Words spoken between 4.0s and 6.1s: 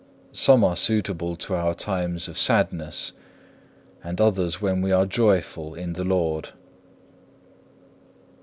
and others when we are joyful in the